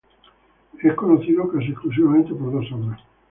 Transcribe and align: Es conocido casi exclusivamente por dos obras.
Es 0.81 0.95
conocido 0.95 1.47
casi 1.47 1.67
exclusivamente 1.69 2.33
por 2.33 2.51
dos 2.53 2.71
obras. 2.71 2.99